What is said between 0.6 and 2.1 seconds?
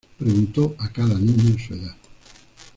a cada niño su edad.